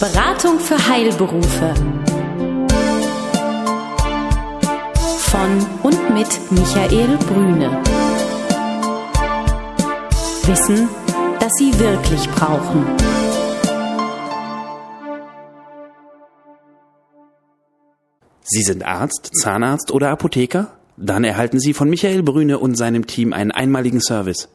[0.00, 1.74] Beratung für Heilberufe.
[5.18, 7.82] Von und mit Michael Brüne.
[10.46, 10.88] Wissen,
[11.38, 12.86] das Sie wirklich brauchen.
[18.42, 20.78] Sie sind Arzt, Zahnarzt oder Apotheker?
[20.96, 24.48] Dann erhalten Sie von Michael Brüne und seinem Team einen einmaligen Service.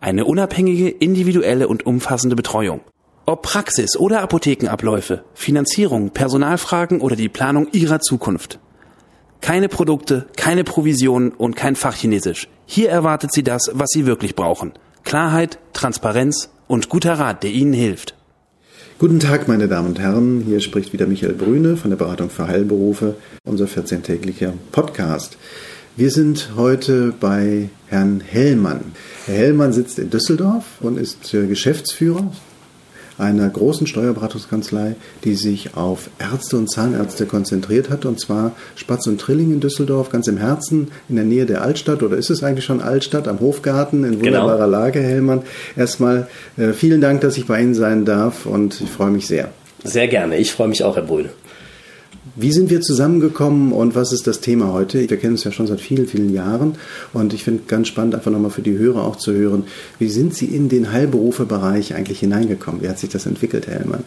[0.00, 2.80] Eine unabhängige, individuelle und umfassende Betreuung.
[3.28, 8.58] Ob Praxis oder Apothekenabläufe, Finanzierung, Personalfragen oder die Planung Ihrer Zukunft.
[9.42, 12.48] Keine Produkte, keine Provisionen und kein Fachchinesisch.
[12.64, 14.72] Hier erwartet Sie das, was Sie wirklich brauchen.
[15.04, 18.14] Klarheit, Transparenz und guter Rat, der Ihnen hilft.
[18.98, 20.42] Guten Tag, meine Damen und Herren.
[20.46, 25.36] Hier spricht wieder Michael Brüne von der Beratung für Heilberufe, unser 14-täglicher Podcast.
[25.96, 28.92] Wir sind heute bei Herrn Hellmann.
[29.26, 32.32] Herr Hellmann sitzt in Düsseldorf und ist Geschäftsführer
[33.18, 39.20] einer großen Steuerberatungskanzlei, die sich auf Ärzte und Zahnärzte konzentriert hat, und zwar Spatz und
[39.20, 42.64] Trilling in Düsseldorf, ganz im Herzen, in der Nähe der Altstadt, oder ist es eigentlich
[42.64, 44.78] schon Altstadt, am Hofgarten, in wunderbarer genau.
[44.78, 45.42] Lage, Hellmann.
[45.76, 49.50] Erstmal äh, vielen Dank, dass ich bei Ihnen sein darf und ich freue mich sehr.
[49.84, 51.30] Sehr gerne, ich freue mich auch, Herr Brühl.
[52.36, 55.08] Wie sind wir zusammengekommen und was ist das Thema heute?
[55.08, 56.76] Wir kennen uns ja schon seit vielen, vielen Jahren
[57.12, 59.64] und ich finde ganz spannend, einfach nochmal für die Hörer auch zu hören,
[59.98, 62.82] wie sind Sie in den Heilberufebereich eigentlich hineingekommen?
[62.82, 64.04] Wie hat sich das entwickelt, Herr Hellmann?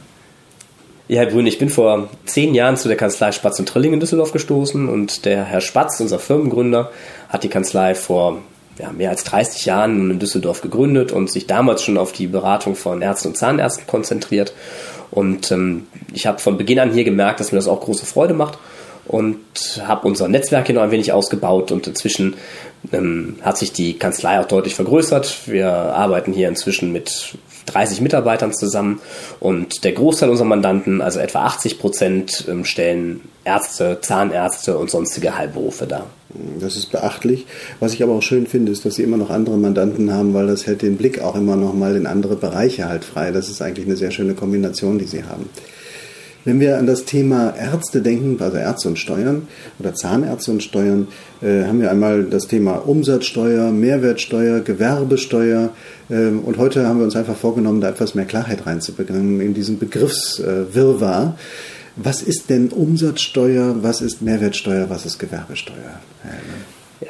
[1.08, 4.00] Ja, Herr Brün, ich bin vor zehn Jahren zu der Kanzlei Spatz und Trilling in
[4.00, 6.92] Düsseldorf gestoßen und der Herr Spatz, unser Firmengründer,
[7.28, 8.42] hat die Kanzlei vor
[8.80, 12.76] ja, mehr als 30 Jahren in Düsseldorf gegründet und sich damals schon auf die Beratung
[12.76, 14.54] von Ärzten und Zahnärzten konzentriert.
[15.12, 18.34] Und ähm, ich habe von Beginn an hier gemerkt, dass mir das auch große Freude
[18.34, 18.58] macht
[19.12, 19.40] und
[19.86, 22.36] habe unser Netzwerk hier noch ein wenig ausgebaut und inzwischen
[22.94, 25.48] ähm, hat sich die Kanzlei auch deutlich vergrößert.
[25.48, 29.02] Wir arbeiten hier inzwischen mit 30 Mitarbeitern zusammen
[29.42, 35.38] und der Großteil unserer Mandanten, also etwa 80 Prozent, ähm, stellen Ärzte, Zahnärzte und sonstige
[35.38, 36.08] Heilberufe dar.
[36.62, 37.46] Das ist beachtlich.
[37.82, 40.48] Was ich aber auch schön finde, ist, dass sie immer noch andere Mandanten haben, weil
[40.48, 43.32] das hält den Blick auch immer noch mal in andere Bereiche halt frei.
[43.32, 45.50] Das ist eigentlich eine sehr schöne Kombination, die sie haben.
[46.44, 49.48] Wenn wir an das Thema Ärzte denken, also Ärzte und Steuern
[49.80, 51.08] oder Zahnärzte und Steuern,
[51.42, 55.70] äh, haben wir einmal das Thema Umsatzsteuer, Mehrwertsteuer, Gewerbesteuer.
[56.10, 59.78] Äh, und heute haben wir uns einfach vorgenommen, da etwas mehr Klarheit reinzubringen in diesen
[59.78, 61.38] Begriffswirrwarr.
[61.96, 66.00] Was ist denn Umsatzsteuer, was ist Mehrwertsteuer, was ist Gewerbesteuer?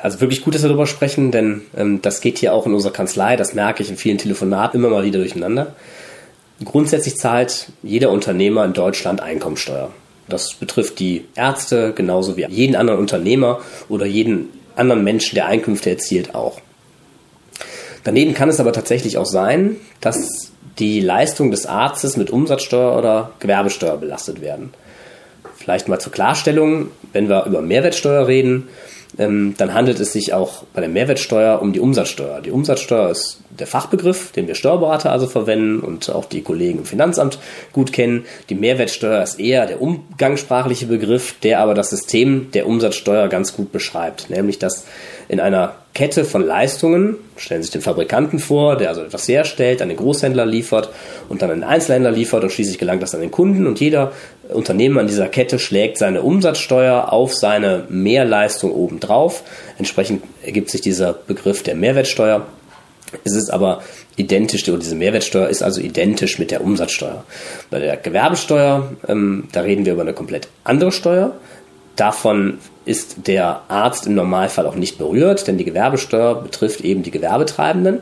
[0.01, 2.93] Also wirklich gut, dass wir darüber sprechen, denn ähm, das geht hier auch in unserer
[2.93, 5.75] Kanzlei, das merke ich in vielen Telefonaten immer mal wieder durcheinander.
[6.63, 9.91] Grundsätzlich zahlt jeder Unternehmer in Deutschland Einkommensteuer.
[10.29, 15.89] Das betrifft die Ärzte genauso wie jeden anderen Unternehmer oder jeden anderen Menschen, der Einkünfte
[15.89, 16.61] erzielt, auch.
[18.03, 23.31] Daneben kann es aber tatsächlich auch sein, dass die Leistung des Arztes mit Umsatzsteuer oder
[23.39, 24.73] Gewerbesteuer belastet werden.
[25.57, 28.69] Vielleicht mal zur Klarstellung, wenn wir über Mehrwertsteuer reden,
[29.17, 32.41] dann handelt es sich auch bei der Mehrwertsteuer um die Umsatzsteuer.
[32.41, 36.85] Die Umsatzsteuer ist der Fachbegriff, den wir Steuerberater also verwenden und auch die Kollegen im
[36.85, 37.37] Finanzamt
[37.73, 38.25] gut kennen.
[38.49, 43.71] Die Mehrwertsteuer ist eher der umgangssprachliche Begriff, der aber das System der Umsatzsteuer ganz gut
[43.71, 44.85] beschreibt, nämlich dass
[45.27, 49.81] in einer Kette von Leistungen, stellen Sie sich den Fabrikanten vor, der also etwas herstellt,
[49.81, 50.89] an den Großhändler liefert
[51.27, 54.13] und dann an den Einzelhändler liefert und schließlich gelangt das an den Kunden und jeder
[54.49, 59.43] Unternehmer in dieser Kette schlägt seine Umsatzsteuer auf seine Mehrleistung obendrauf.
[59.77, 62.45] Entsprechend ergibt sich dieser Begriff der Mehrwertsteuer.
[63.25, 63.81] Es ist aber
[64.15, 67.25] identisch, diese Mehrwertsteuer ist also identisch mit der Umsatzsteuer.
[67.69, 71.35] Bei der Gewerbesteuer, ähm, da reden wir über eine komplett andere Steuer.
[71.95, 77.11] Davon ist der Arzt im Normalfall auch nicht berührt, denn die Gewerbesteuer betrifft eben die
[77.11, 78.01] Gewerbetreibenden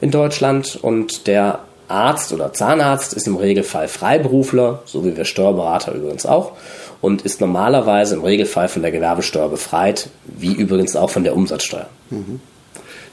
[0.00, 5.94] in Deutschland und der Arzt oder Zahnarzt ist im Regelfall Freiberufler, so wie wir Steuerberater
[5.94, 6.52] übrigens auch,
[7.00, 11.88] und ist normalerweise im Regelfall von der Gewerbesteuer befreit, wie übrigens auch von der Umsatzsteuer.
[12.10, 12.40] Mhm.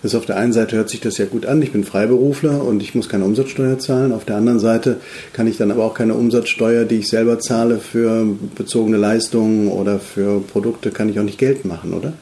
[0.06, 2.84] Das auf der einen Seite hört sich das ja gut an, ich bin Freiberufler und
[2.84, 4.12] ich muss keine Umsatzsteuer zahlen.
[4.12, 4.98] Auf der anderen Seite
[5.34, 9.98] kann ich dann aber auch keine Umsatzsteuer, die ich selber zahle für bezogene Leistungen oder
[9.98, 12.14] für Produkte, kann ich auch nicht Geld machen, oder?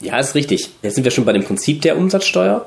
[0.00, 0.70] Ja, ist richtig.
[0.80, 2.64] Jetzt sind wir schon bei dem Prinzip der Umsatzsteuer.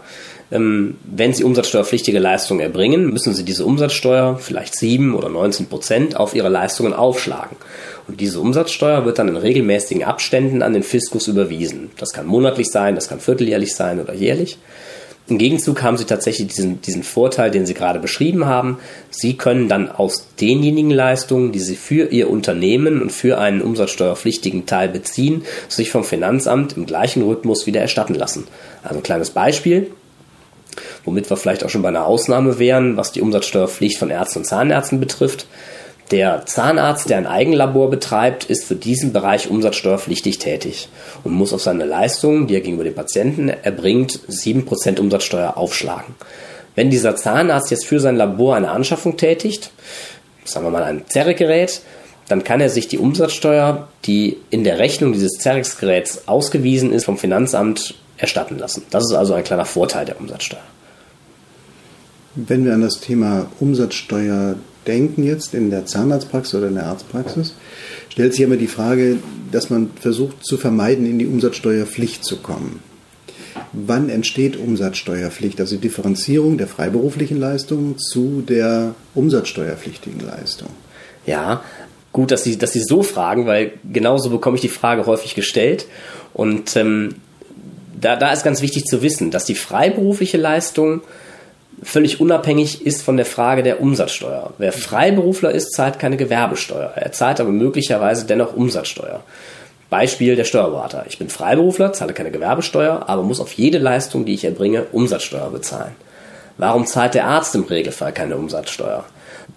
[0.54, 6.16] Ähm, wenn Sie umsatzsteuerpflichtige Leistungen erbringen, müssen Sie diese Umsatzsteuer, vielleicht 7 oder 19 Prozent,
[6.16, 7.58] auf Ihre Leistungen aufschlagen.
[8.08, 11.90] Und diese Umsatzsteuer wird dann in regelmäßigen Abständen an den Fiskus überwiesen.
[11.98, 14.60] Das kann monatlich sein, das kann vierteljährlich sein oder jährlich.
[15.28, 18.78] Im Gegenzug haben Sie tatsächlich diesen, diesen Vorteil, den Sie gerade beschrieben haben.
[19.10, 24.68] Sie können dann aus denjenigen Leistungen, die Sie für Ihr Unternehmen und für einen umsatzsteuerpflichtigen
[24.68, 28.48] Teil beziehen, sich vom Finanzamt im gleichen Rhythmus wieder erstatten lassen.
[28.84, 29.90] Also ein kleines Beispiel
[31.06, 34.46] womit wir vielleicht auch schon bei einer Ausnahme wären, was die Umsatzsteuerpflicht von Ärzten und
[34.46, 35.48] Zahnärzten betrifft.
[36.12, 40.90] Der Zahnarzt, der ein Eigenlabor betreibt, ist für diesen Bereich umsatzsteuerpflichtig tätig
[41.24, 46.16] und muss auf seine Leistungen, die er gegenüber dem Patienten erbringt, 7% Umsatzsteuer aufschlagen.
[46.76, 49.72] Wenn dieser Zahnarzt jetzt für sein Labor eine Anschaffung tätigt,
[50.44, 51.82] sagen wir mal ein Zerrgerät,
[52.28, 57.18] dann kann er sich die Umsatzsteuer, die in der Rechnung dieses Zerrix-Geräts ausgewiesen ist, vom
[57.18, 58.84] Finanzamt erstatten lassen.
[58.90, 60.62] Das ist also ein kleiner Vorteil der Umsatzsteuer.
[62.36, 64.56] Wenn wir an das Thema Umsatzsteuer
[64.88, 67.54] denken jetzt in der Zahnarztpraxis oder in der Arztpraxis,
[68.10, 69.18] stellt sich immer die Frage,
[69.52, 72.80] dass man versucht zu vermeiden, in die Umsatzsteuerpflicht zu kommen.
[73.72, 80.70] Wann entsteht Umsatzsteuerpflicht, also Differenzierung der freiberuflichen Leistungen zu der umsatzsteuerpflichtigen Leistung?
[81.26, 81.64] Ja,
[82.12, 85.86] gut, dass Sie, dass Sie so fragen, weil genauso bekomme ich die Frage häufig gestellt.
[86.34, 87.16] Und ähm,
[88.00, 91.02] da, da ist ganz wichtig zu wissen, dass die freiberufliche Leistung
[91.84, 94.54] völlig unabhängig ist von der Frage der Umsatzsteuer.
[94.58, 96.94] Wer Freiberufler ist, zahlt keine Gewerbesteuer.
[96.96, 99.24] Er zahlt aber möglicherweise dennoch Umsatzsteuer.
[99.90, 101.06] Beispiel der Steuerberater.
[101.08, 105.52] Ich bin Freiberufler, zahle keine Gewerbesteuer, aber muss auf jede Leistung, die ich erbringe, Umsatzsteuer
[105.52, 105.96] bezahlen.
[106.58, 109.06] Warum zahlt der Arzt im Regelfall keine Umsatzsteuer?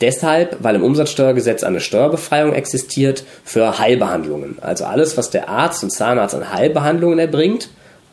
[0.01, 4.59] Deshalb, weil im Umsatzsteuergesetz eine Steuerbefreiung existiert für Heilbehandlungen.
[4.61, 7.71] Also alles, was der Arzt und Zahnarzt an Heilbehandlungen erbringt,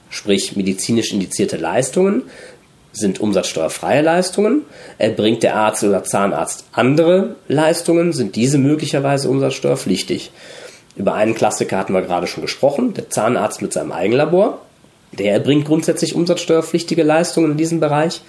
[0.10, 2.24] sprich medizinisch indizierte Leistungen,
[2.94, 4.62] sind umsatzsteuerfreie Leistungen.
[4.98, 10.32] Erbringt der Arzt oder Zahnarzt andere Leistungen, sind diese möglicherweise umsatzsteuerpflichtig.
[10.96, 14.60] Über einen Klassiker hatten wir gerade schon gesprochen, der Zahnarzt mit seinem Eigenlabor.
[15.12, 18.22] Der erbringt grundsätzlich umsatzsteuerpflichtige Leistungen in diesem Bereich.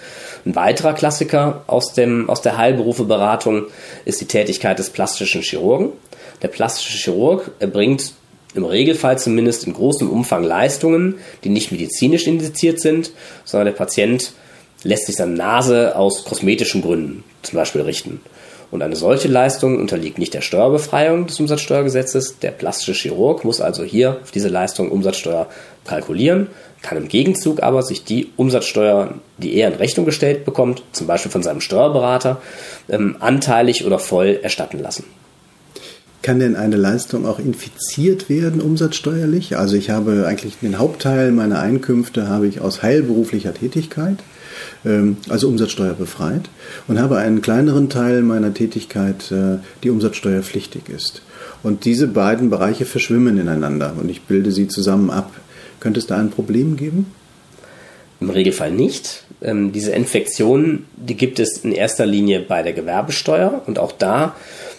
[0.45, 3.65] Ein weiterer Klassiker aus, dem, aus der Heilberufeberatung
[4.03, 5.93] ist die Tätigkeit des plastischen Chirurgen.
[6.41, 8.13] Der plastische Chirurg erbringt
[8.53, 13.11] im Regelfall zumindest in großem Umfang Leistungen, die nicht medizinisch indiziert sind,
[13.43, 14.33] sondern der Patient
[14.85, 18.21] lässt sich seine Nase aus kosmetischen Gründen zum Beispiel richten.
[18.71, 22.39] Und eine solche Leistung unterliegt nicht der Steuerbefreiung des Umsatzsteuergesetzes.
[22.39, 25.47] Der plastische Chirurg muss also hier auf diese Leistung Umsatzsteuer
[25.85, 26.47] kalkulieren,
[26.81, 31.31] kann im Gegenzug aber sich die Umsatzsteuer, die er in Rechnung gestellt bekommt, zum Beispiel
[31.31, 32.41] von seinem Steuerberater,
[32.89, 35.05] ähm, anteilig oder voll erstatten lassen.
[36.21, 39.57] Kann denn eine Leistung auch infiziert werden umsatzsteuerlich?
[39.57, 44.17] Also ich habe eigentlich den Hauptteil meiner Einkünfte habe ich aus heilberuflicher Tätigkeit
[45.29, 46.49] also Umsatzsteuer befreit
[46.87, 51.21] und habe einen kleineren Teil meiner Tätigkeit, äh, die umsatzsteuerpflichtig ist.
[51.63, 55.31] Und diese beiden Bereiche verschwimmen ineinander und ich bilde sie zusammen ab.
[55.79, 57.07] Könnte es da ein Problem geben?
[58.21, 59.23] Im Regelfall nicht.
[59.41, 64.35] Ähm, diese Infektion, die gibt es in erster Linie bei der Gewerbesteuer und auch da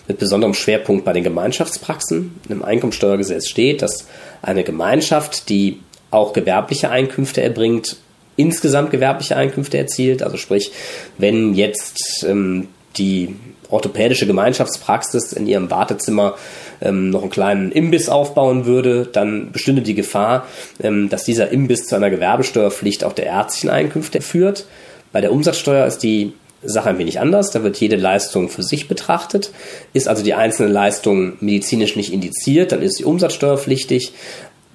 [0.09, 2.33] mit besonderem Schwerpunkt bei den Gemeinschaftspraxen.
[2.49, 4.07] Im Einkommensteuergesetz steht, dass
[4.43, 5.81] eine Gemeinschaft, die
[6.11, 7.97] auch gewerbliche Einkünfte erbringt,
[8.37, 10.23] insgesamt gewerbliche Einkünfte erzielt.
[10.23, 10.71] Also sprich,
[11.19, 13.35] wenn jetzt ähm, die
[13.69, 16.35] orthopädische Gemeinschaftspraxis in ihrem Wartezimmer
[16.81, 20.47] ähm, noch einen kleinen Imbiss aufbauen würde, dann bestünde die Gefahr,
[20.83, 24.67] ähm, dass dieser Imbiss zu einer Gewerbesteuerpflicht auch der ärztlichen Einkünfte führt.
[25.13, 27.51] Bei der Umsatzsteuer ist die Sache ein wenig anders.
[27.51, 29.53] Da wird jede Leistung für sich betrachtet.
[29.93, 34.13] Ist also die einzelne Leistung medizinisch nicht indiziert, dann ist sie umsatzsteuerpflichtig.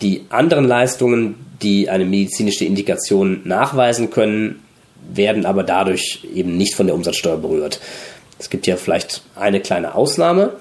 [0.02, 4.64] Die anderen Leistungen, die eine medizinische Indikation nachweisen können,
[5.14, 7.80] werden aber dadurch eben nicht von der Umsatzsteuer berührt.
[8.40, 10.54] Es gibt ja vielleicht eine kleine Ausnahme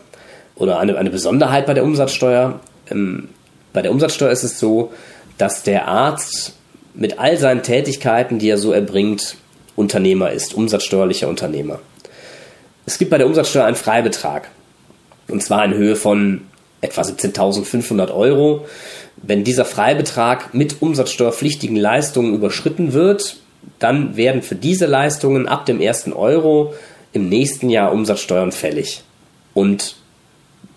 [0.56, 2.61] oder eine, eine Besonderheit bei der Umsatzsteuer.
[2.90, 3.28] Ähm,
[3.73, 4.92] bei der Umsatzsteuer ist es so,
[5.38, 6.54] dass der Arzt
[6.94, 9.37] mit all seinen Tätigkeiten, die er so erbringt,
[9.76, 11.78] Unternehmer ist, umsatzsteuerlicher Unternehmer.
[12.85, 14.49] Es gibt bei der Umsatzsteuer einen Freibetrag.
[15.28, 16.42] Und zwar in Höhe von
[16.80, 18.66] etwa 17.500 Euro.
[19.16, 23.37] Wenn dieser Freibetrag mit umsatzsteuerpflichtigen Leistungen überschritten wird,
[23.78, 26.75] dann werden für diese Leistungen ab dem ersten Euro
[27.12, 29.02] im nächsten Jahr Umsatzsteuern fällig.
[29.52, 29.96] Und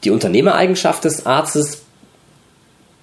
[0.04, 1.84] die Unternehmereigenschaft des Arztes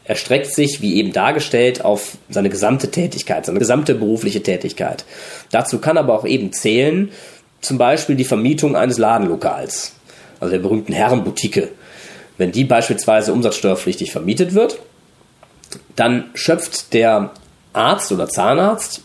[0.05, 5.05] erstreckt sich, wie eben dargestellt, auf seine gesamte Tätigkeit, seine gesamte berufliche Tätigkeit.
[5.51, 7.11] Dazu kann aber auch eben zählen,
[7.61, 9.93] zum Beispiel die Vermietung eines Ladenlokals,
[10.41, 11.69] also der berühmten Herrenboutique.
[12.41, 14.79] Wenn die beispielsweise umsatzsteuerpflichtig vermietet wird,
[15.95, 17.33] dann schöpft der
[17.75, 19.03] Arzt oder Zahnarzt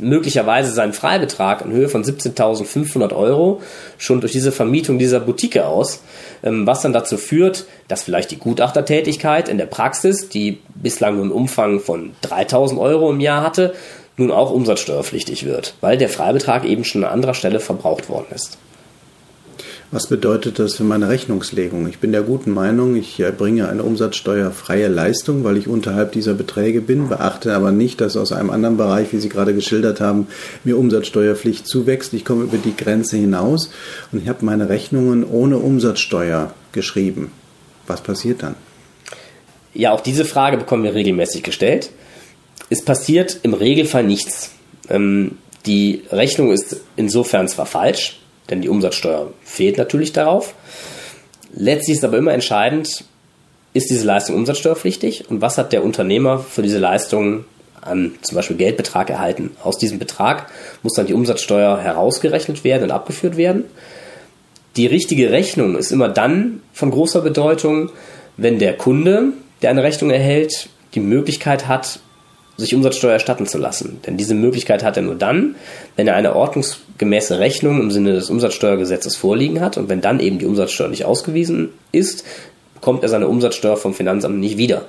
[0.00, 3.62] möglicherweise seinen Freibetrag in Höhe von 17.500 Euro
[3.96, 6.02] schon durch diese Vermietung dieser Boutique aus,
[6.42, 11.24] ähm, was dann dazu führt, dass vielleicht die Gutachtertätigkeit in der Praxis, die bislang nur
[11.24, 13.74] einen Umfang von 3.000 Euro im Jahr hatte,
[14.18, 18.58] nun auch umsatzsteuerpflichtig wird, weil der Freibetrag eben schon an anderer Stelle verbraucht worden ist.
[19.90, 21.88] Was bedeutet das für meine Rechnungslegung?
[21.88, 26.82] Ich bin der guten Meinung, ich erbringe eine umsatzsteuerfreie Leistung, weil ich unterhalb dieser Beträge
[26.82, 30.26] bin, beachte aber nicht, dass aus einem anderen Bereich, wie Sie gerade geschildert haben,
[30.62, 32.12] mir Umsatzsteuerpflicht zuwächst.
[32.12, 33.70] Ich komme über die Grenze hinaus
[34.12, 37.32] und ich habe meine Rechnungen ohne Umsatzsteuer geschrieben.
[37.86, 38.56] Was passiert dann?
[39.72, 41.88] Ja, auch diese Frage bekommen wir regelmäßig gestellt.
[42.68, 44.50] Es passiert im Regelfall nichts.
[44.90, 48.18] Ähm, die Rechnung ist insofern zwar falsch,
[48.50, 50.54] denn die Umsatzsteuer fehlt natürlich darauf.
[51.54, 53.04] Letztlich ist aber immer entscheidend,
[53.74, 57.44] ist diese Leistung umsatzsteuerpflichtig und was hat der Unternehmer für diese Leistung
[57.80, 59.50] an zum Beispiel Geldbetrag erhalten.
[59.62, 60.50] Aus diesem Betrag
[60.82, 63.64] muss dann die Umsatzsteuer herausgerechnet werden und abgeführt werden.
[64.76, 67.90] Die richtige Rechnung ist immer dann von großer Bedeutung,
[68.36, 72.00] wenn der Kunde, der eine Rechnung erhält, die Möglichkeit hat,
[72.58, 74.00] sich Umsatzsteuer erstatten zu lassen.
[74.04, 75.54] Denn diese Möglichkeit hat er nur dann,
[75.96, 80.38] wenn er eine ordnungsgemäße Rechnung im Sinne des Umsatzsteuergesetzes vorliegen hat und wenn dann eben
[80.38, 82.24] die Umsatzsteuer nicht ausgewiesen ist,
[82.74, 84.86] bekommt er seine Umsatzsteuer vom Finanzamt nicht wieder.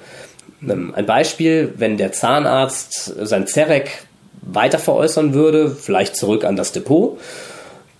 [0.67, 4.03] Ähm, ein Beispiel, wenn der Zahnarzt sein Zerek
[4.41, 7.19] weiter veräußern würde, vielleicht zurück an das Depot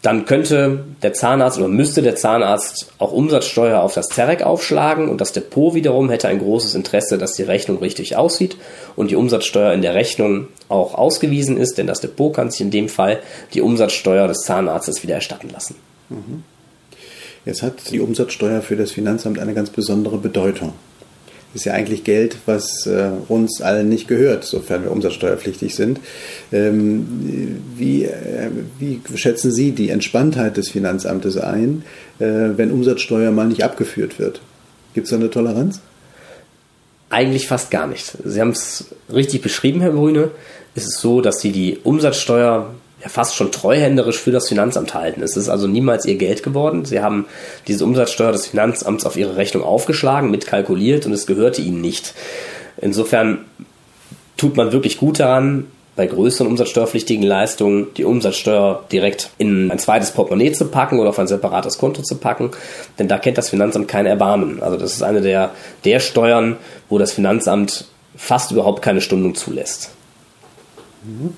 [0.02, 5.20] dann könnte der Zahnarzt oder müsste der Zahnarzt auch Umsatzsteuer auf das Zerek aufschlagen und
[5.20, 8.56] das Depot wiederum hätte ein großes Interesse, dass die Rechnung richtig aussieht
[8.96, 12.72] und die Umsatzsteuer in der Rechnung auch ausgewiesen ist, denn das Depot kann sich in
[12.72, 13.20] dem Fall
[13.54, 15.76] die Umsatzsteuer des Zahnarztes wieder erstatten lassen.
[16.08, 16.44] Mhm.
[17.46, 20.74] Jetzt hat die Umsatzsteuer für das Finanzamt eine ganz besondere Bedeutung
[21.54, 26.00] ist ja eigentlich Geld, was äh, uns allen nicht gehört, sofern wir umsatzsteuerpflichtig sind.
[26.52, 31.84] Ähm, wie, äh, wie schätzen Sie die Entspanntheit des Finanzamtes ein,
[32.20, 32.26] äh,
[32.56, 34.42] wenn Umsatzsteuer mal nicht abgeführt wird?
[34.94, 35.82] Gibt es da eine Toleranz?
[37.10, 38.14] Eigentlich fast gar nicht.
[38.24, 40.30] Sie haben es richtig beschrieben, Herr Brüne.
[40.76, 45.22] Es ist so, dass Sie die Umsatzsteuer ja fast schon treuhänderisch für das Finanzamt halten.
[45.22, 46.86] Es ist also niemals ihr Geld geworden.
[46.86, 47.26] Sie haben
[47.68, 52.14] diese Umsatzsteuer des Finanzamts auf ihre Rechnung aufgeschlagen, mitkalkuliert und es gehörte ihnen nicht.
[52.78, 53.46] Insofern
[54.38, 60.12] tut man wirklich gut daran, bei größeren umsatzsteuerpflichtigen Leistungen die Umsatzsteuer direkt in ein zweites
[60.12, 62.52] Portemonnaie zu packen oder auf ein separates Konto zu packen,
[62.98, 64.64] denn da kennt das Finanzamt kein Erbarmen.
[64.64, 65.52] Also das ist eine der,
[65.84, 66.56] der Steuern,
[66.88, 69.92] wo das Finanzamt fast überhaupt keine Stundung zulässt.
[71.04, 71.34] Mhm.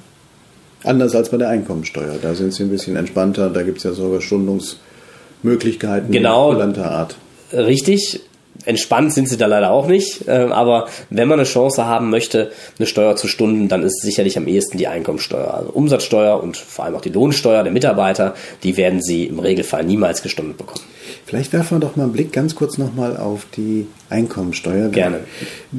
[0.83, 2.15] Anders als bei der Einkommensteuer.
[2.21, 3.49] Da sind sie ein bisschen entspannter.
[3.49, 7.15] Da gibt es ja sogar Stundungsmöglichkeiten genau, Art.
[7.53, 8.21] Richtig.
[8.65, 10.25] Entspannt sind sie da leider auch nicht.
[10.27, 14.37] Ähm, aber wenn man eine Chance haben möchte, eine Steuer zu stunden, dann ist sicherlich
[14.37, 15.53] am ehesten die Einkommensteuer.
[15.53, 19.83] Also Umsatzsteuer und vor allem auch die Lohnsteuer der Mitarbeiter, die werden sie im Regelfall
[19.83, 20.85] niemals gestundet bekommen.
[21.25, 24.89] Vielleicht werfen wir doch mal einen Blick ganz kurz nochmal auf die Einkommensteuer.
[24.89, 25.21] Gerne.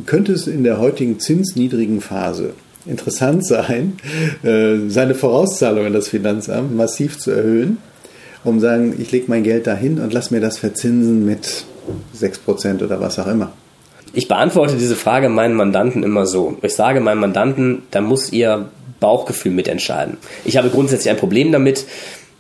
[0.06, 2.54] Könnte es in der heutigen zinsniedrigen Phase
[2.86, 3.96] interessant sein,
[4.42, 7.78] äh, seine Vorauszahlung in das Finanzamt massiv zu erhöhen,
[8.44, 11.64] um zu sagen, ich lege mein Geld dahin und lass mir das verzinsen mit
[12.16, 13.52] 6% oder was auch immer.
[14.14, 16.58] Ich beantworte diese Frage meinen Mandanten immer so.
[16.62, 18.68] Ich sage meinen Mandanten, da muss ihr
[19.00, 20.18] Bauchgefühl mitentscheiden.
[20.44, 21.86] Ich habe grundsätzlich ein Problem damit,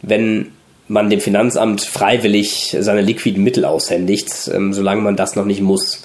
[0.02, 0.48] wenn
[0.88, 6.04] man dem Finanzamt freiwillig seine liquiden Mittel aushändigt, ähm, solange man das noch nicht muss.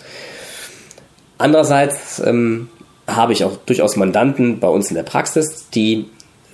[1.38, 2.70] Andererseits ähm,
[3.08, 6.06] habe ich auch durchaus Mandanten bei uns in der Praxis, die,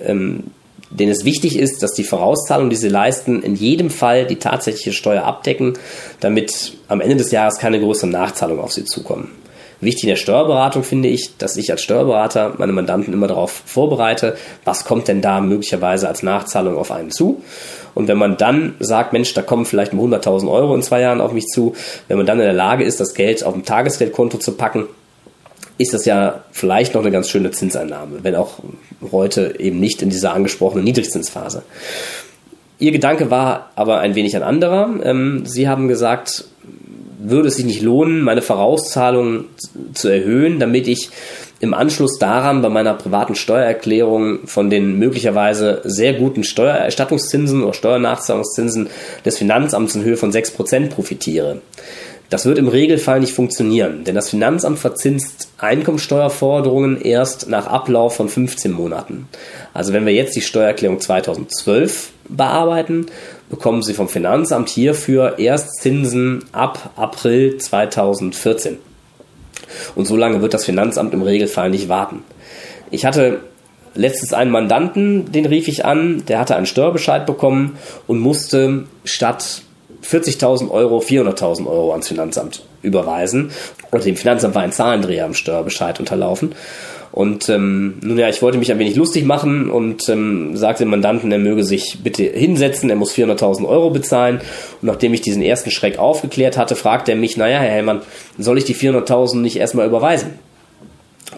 [0.02, 0.46] ähm,
[0.90, 4.94] denen es wichtig ist, dass die Vorauszahlungen, die sie leisten, in jedem Fall die tatsächliche
[4.94, 5.74] Steuer abdecken,
[6.20, 9.32] damit am Ende des Jahres keine größeren Nachzahlungen auf sie zukommen.
[9.84, 14.38] Wichtig in der Steuerberatung finde ich, dass ich als Steuerberater meine Mandanten immer darauf vorbereite,
[14.64, 17.44] was kommt denn da möglicherweise als Nachzahlung auf einen zu.
[17.94, 21.34] Und wenn man dann sagt, Mensch, da kommen vielleicht 100.000 Euro in zwei Jahren auf
[21.34, 21.76] mich zu,
[22.08, 24.88] wenn man dann in der Lage ist, das Geld auf ein Tagesgeldkonto zu packen,
[25.78, 28.60] ist das ja vielleicht noch eine ganz schöne Zinseinnahme, wenn auch
[29.12, 31.64] heute eben nicht in dieser angesprochenen Niedrigzinsphase.
[32.80, 34.90] Ihr Gedanke war aber ein wenig ein anderer.
[35.04, 36.46] Ähm, Sie haben gesagt,
[37.20, 39.46] würde es sich nicht lohnen, meine Vorauszahlungen
[39.94, 41.10] zu erhöhen, damit ich
[41.62, 48.90] im Anschluss daran bei meiner privaten Steuererklärung von den möglicherweise sehr guten Steuererstattungszinsen oder Steuernachzahlungszinsen
[49.24, 51.62] des Finanzamts in Höhe von 6% profitiere.
[52.34, 58.28] Das wird im Regelfall nicht funktionieren, denn das Finanzamt verzinst Einkommensteuerforderungen erst nach Ablauf von
[58.28, 59.28] 15 Monaten.
[59.72, 63.06] Also wenn wir jetzt die Steuererklärung 2012 bearbeiten,
[63.52, 68.80] bekommen Sie vom Finanzamt hierfür erst Zinsen ab April 2014.
[69.94, 72.24] Und so lange wird das Finanzamt im Regelfall nicht warten.
[72.90, 73.42] Ich hatte
[73.94, 79.62] letztens einen Mandanten, den rief ich an, der hatte einen Steuerbescheid bekommen und musste statt
[80.04, 83.52] 40.000 Euro 400.000 Euro ans Finanzamt überweisen.
[83.92, 86.54] Und dem Finanzamt war ein Zahlendreher am Steuerbescheid unterlaufen.
[87.14, 90.90] Und ähm, nun ja, ich wollte mich ein wenig lustig machen und ähm, sagte dem
[90.90, 94.38] Mandanten, er möge sich bitte hinsetzen, er muss 400.000 Euro bezahlen.
[94.82, 98.02] Und nachdem ich diesen ersten Schreck aufgeklärt hatte, fragte er mich, naja, Herr Hellmann,
[98.40, 100.32] soll ich die 400.000 nicht erstmal überweisen?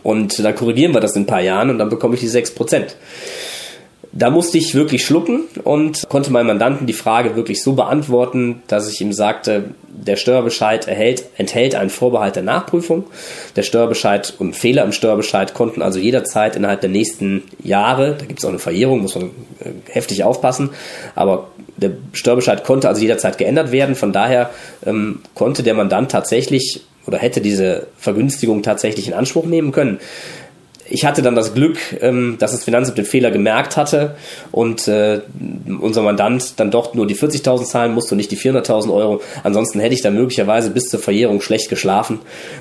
[0.01, 2.51] Und dann korrigieren wir das in ein paar Jahren und dann bekomme ich die 6
[2.51, 2.95] Prozent.
[4.17, 8.89] Da musste ich wirklich schlucken und konnte meinem Mandanten die Frage wirklich so beantworten, dass
[8.89, 13.03] ich ihm sagte, der Steuerbescheid erhält, enthält einen Vorbehalt der Nachprüfung.
[13.57, 18.39] Der Steuerbescheid und Fehler im Steuerbescheid konnten also jederzeit innerhalb der nächsten Jahre, da gibt
[18.39, 20.69] es auch eine Verjährung, muss man äh, heftig aufpassen,
[21.13, 23.95] aber der Steuerbescheid konnte also jederzeit geändert werden.
[23.95, 24.49] Von daher
[24.85, 29.99] ähm, konnte der Mandant tatsächlich oder hätte diese Vergünstigung tatsächlich in Anspruch nehmen können
[30.87, 34.15] ich hatte dann das Glück, ähm, dass das Finanzamt den Fehler gemerkt hatte
[34.51, 35.21] und äh,
[35.81, 39.21] unser Mandant dann doch nur die 40.000 zahlen musste und nicht die 400.000 Euro.
[39.43, 42.19] Ansonsten hätte ich dann möglicherweise bis zur Verjährung schlecht geschlafen.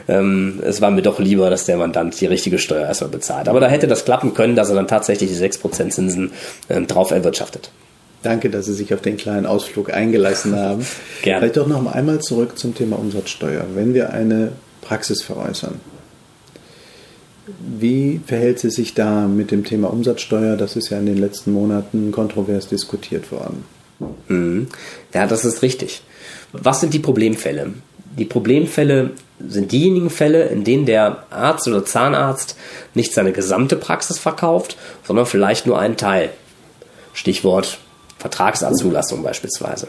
[0.08, 3.48] Ähm, es war mir doch lieber, dass der Mandant die richtige Steuer erstmal bezahlt.
[3.48, 6.32] Aber da hätte das klappen können, dass er dann tatsächlich die 6% Zinsen
[6.68, 7.70] äh, drauf erwirtschaftet.
[8.22, 10.86] Danke, dass Sie sich auf den kleinen Ausflug eingelassen haben.
[11.22, 11.40] Gerne.
[11.40, 13.66] Vielleicht doch noch einmal zurück zum Thema Umsatzsteuer.
[13.74, 15.78] Wenn wir eine Praxis veräußern,
[17.46, 20.56] wie verhält sie sich da mit dem Thema Umsatzsteuer?
[20.56, 23.64] Das ist ja in den letzten Monaten kontrovers diskutiert worden.
[24.28, 24.68] Mhm.
[25.12, 26.02] Ja, das ist richtig.
[26.52, 27.74] Was sind die Problemfälle?
[28.18, 29.10] Die Problemfälle
[29.46, 32.56] sind diejenigen Fälle, in denen der Arzt oder Zahnarzt
[32.94, 36.30] nicht seine gesamte Praxis verkauft, sondern vielleicht nur einen Teil.
[37.12, 37.78] Stichwort
[38.18, 39.88] Vertragsarztzulassung beispielsweise.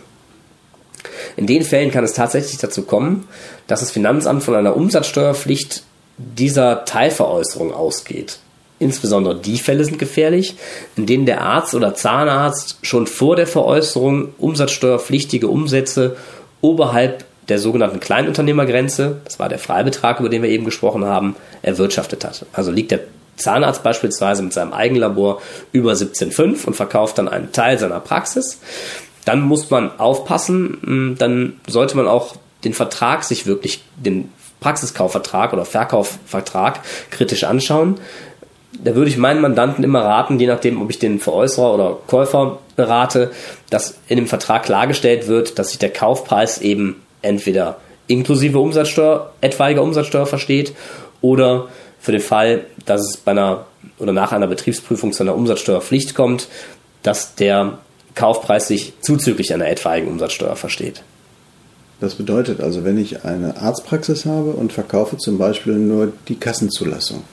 [1.38, 3.27] In den Fällen kann es tatsächlich dazu kommen,
[3.67, 5.83] dass das Finanzamt von einer Umsatzsteuerpflicht
[6.17, 8.39] dieser Teilveräußerung ausgeht.
[8.77, 10.55] Insbesondere die Fälle sind gefährlich,
[10.98, 16.17] in denen der Arzt oder Zahnarzt schon vor der Veräußerung umsatzsteuerpflichtige Umsätze
[16.62, 22.25] oberhalb der sogenannten Kleinunternehmergrenze, das war der Freibetrag, über den wir eben gesprochen haben, erwirtschaftet
[22.25, 22.45] hat.
[22.53, 23.01] Also liegt der
[23.38, 25.41] Zahnarzt beispielsweise mit seinem Eigenlabor
[25.72, 28.60] über 17,5 und verkauft dann einen Teil seiner Praxis,
[29.25, 35.53] dann muss man aufpassen, hm, dann sollte man auch den Vertrag sich wirklich, den Praxiskaufvertrag
[35.53, 36.81] oder Verkaufvertrag
[37.12, 38.00] kritisch anschauen.
[38.83, 42.59] Da würde ich meinen Mandanten immer raten, je nachdem, ob ich den Veräußerer oder Käufer
[42.75, 43.31] berate,
[43.69, 49.81] dass in dem Vertrag klargestellt wird, dass sich der Kaufpreis eben entweder inklusive Umsatzsteuer, etwaiger
[49.81, 50.74] Umsatzsteuer versteht
[51.22, 51.68] oder
[52.00, 53.65] für den Fall, dass es bei einer
[53.98, 56.48] oder nach einer Betriebsprüfung zu einer Umsatzsteuerpflicht kommt,
[57.01, 57.79] dass der
[58.13, 61.03] Kaufpreis sich zuzüglich einer etwaigen Umsatzsteuer versteht.
[62.00, 67.24] Das bedeutet also, wenn ich eine Arztpraxis habe und verkaufe zum Beispiel nur die Kassenzulassung.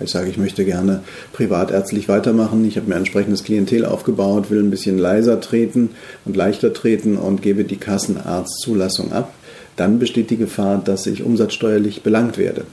[0.00, 1.02] Ich sage, ich möchte gerne
[1.32, 2.64] privatärztlich weitermachen.
[2.66, 5.90] Ich habe mir entsprechendes Klientel aufgebaut, will ein bisschen leiser treten
[6.24, 9.32] und leichter treten und gebe die Kassenarztzulassung ab.
[9.76, 12.64] Dann besteht die Gefahr, dass ich umsatzsteuerlich belangt werde.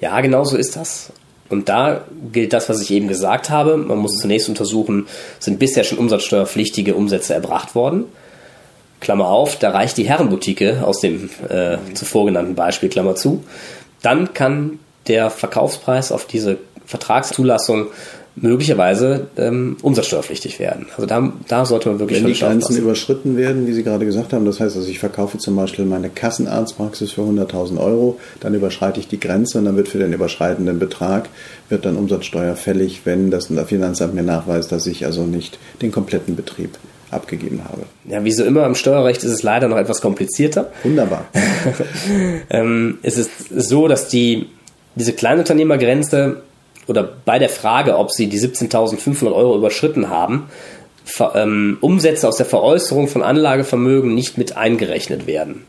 [0.00, 1.12] Ja, genau so ist das.
[1.48, 3.76] Und da gilt das, was ich eben gesagt habe.
[3.76, 5.06] Man muss zunächst untersuchen,
[5.38, 8.04] sind bisher schon umsatzsteuerpflichtige Umsätze erbracht worden.
[9.00, 13.44] Klammer auf, da reicht die Herrenboutique aus dem äh, zuvor genannten Beispiel, Klammer zu.
[14.02, 17.88] Dann kann der Verkaufspreis auf diese Vertragszulassung
[18.36, 20.86] möglicherweise ähm, umsatzsteuerpflichtig werden.
[20.94, 24.34] Also da, da sollte man wirklich Wenn die Grenzen überschritten werden, wie Sie gerade gesagt
[24.34, 29.00] haben, das heißt also, ich verkaufe zum Beispiel meine Kassenarztpraxis für 100.000 Euro, dann überschreite
[29.00, 31.30] ich die Grenze und dann wird für den überschreitenden Betrag
[31.70, 36.36] wird dann Umsatzsteuer fällig, wenn das Finanzamt mir nachweist, dass ich also nicht den kompletten
[36.36, 36.78] Betrieb
[37.10, 37.82] abgegeben habe.
[38.04, 40.70] Ja, wie so immer im Steuerrecht ist es leider noch etwas komplizierter.
[40.82, 41.26] Wunderbar.
[42.50, 44.48] ähm, es ist so, dass die,
[44.94, 46.42] diese Kleinunternehmergrenze
[46.86, 50.48] oder bei der Frage, ob sie die 17.500 Euro überschritten haben,
[51.04, 55.64] Ver, ähm, Umsätze aus der Veräußerung von Anlagevermögen nicht mit eingerechnet werden.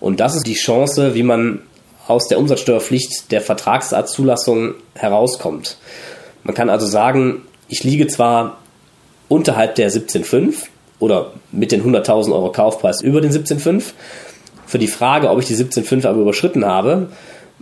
[0.00, 1.60] Und das ist die Chance, wie man
[2.06, 5.78] aus der Umsatzsteuerpflicht der Vertragsarztzulassung herauskommt.
[6.44, 8.58] Man kann also sagen, ich liege zwar
[9.28, 10.66] unterhalb der 17,5
[10.98, 13.92] oder mit den 100.000 Euro Kaufpreis über den 17,5.
[14.66, 17.08] Für die Frage, ob ich die 17,5 aber überschritten habe,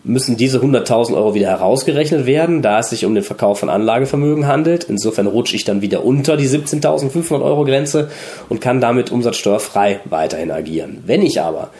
[0.05, 4.47] müssen diese 100.000 Euro wieder herausgerechnet werden, da es sich um den Verkauf von Anlagevermögen
[4.47, 4.85] handelt.
[4.85, 8.11] Insofern rutsche ich dann wieder unter die 17.500 Euro Grenze
[8.49, 11.03] und kann damit umsatzsteuerfrei weiterhin agieren.
[11.07, 11.71] Wenn ich aber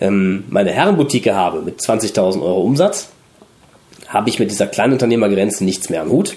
[0.00, 3.08] ähm, meine Herrenboutique habe mit 20.000 Euro Umsatz,
[4.08, 6.36] habe ich mit dieser Kleinunternehmergrenze nichts mehr am Hut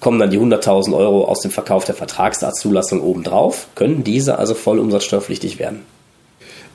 [0.00, 4.78] kommen dann die 100.000 Euro aus dem Verkauf der Vertragsarztzulassung obendrauf, können diese also voll
[4.78, 5.80] umsatzsteuerpflichtig werden.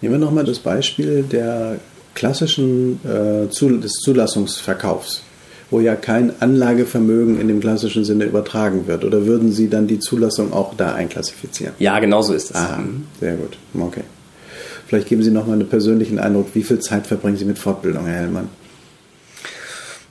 [0.02, 1.78] Nehmen wir nochmal das Beispiel der
[2.14, 5.24] klassischen äh, zu, des Zulassungsverkaufs,
[5.72, 9.06] wo ja kein Anlagevermögen in dem klassischen Sinne übertragen wird.
[9.06, 11.74] Oder würden Sie dann die Zulassung auch da einklassifizieren?
[11.80, 12.56] Ja, genau so ist es.
[12.56, 12.84] Ah,
[13.20, 13.58] sehr gut.
[13.80, 14.04] Okay.
[14.88, 18.22] Vielleicht geben Sie nochmal einen persönlichen Eindruck, wie viel Zeit verbringen Sie mit Fortbildung, Herr
[18.22, 18.50] Hellmann?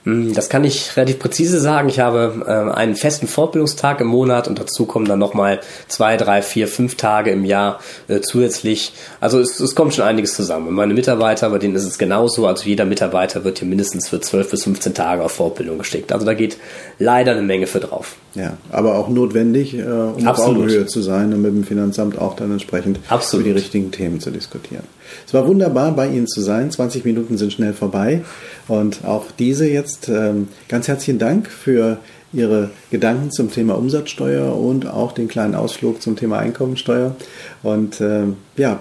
[0.05, 1.89] Hm, das kann ich relativ präzise sagen.
[1.89, 6.43] Ich habe äh, einen festen Fortbildungstag im Monat und dazu kommen dann nochmal zwei, drei,
[6.43, 8.93] vier, fünf Tage im Jahr äh, zusätzlich.
[9.21, 10.69] Also es, es kommt schon einiges zusammen.
[10.69, 12.47] Und meine Mitarbeiter, bei denen ist es genauso.
[12.47, 16.13] Also jeder Mitarbeiter wird hier mindestens für zwölf bis 15 Tage auf Fortbildung gesteckt.
[16.13, 16.57] Also da geht
[16.99, 18.17] leider eine Menge für drauf.
[18.35, 22.35] Ja, aber auch notwendig, äh, um auf Augenhöhe zu sein und mit dem Finanzamt auch
[22.35, 23.45] dann entsprechend Absolut.
[23.45, 24.85] über die richtigen Themen zu diskutieren.
[25.27, 26.71] Es war wunderbar, bei Ihnen zu sein.
[26.71, 28.23] 20 Minuten sind schnell vorbei.
[28.69, 31.99] Und auch diese jetzt ähm, ganz herzlichen Dank für
[32.33, 37.15] Ihre Gedanken zum Thema Umsatzsteuer und auch den kleinen Ausflug zum Thema Einkommensteuer.
[37.63, 38.81] Und ähm, ja,